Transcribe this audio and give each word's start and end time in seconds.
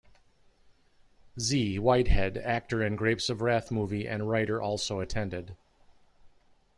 Z. 1.39 1.77
Whitehead, 1.77 2.35
actor 2.39 2.81
in 2.83 2.95
Grapes 2.95 3.29
of 3.29 3.39
Wrath 3.39 3.69
movie 3.69 4.07
and 4.07 4.27
writer 4.27 4.59
also 4.59 4.99
attended. 4.99 5.55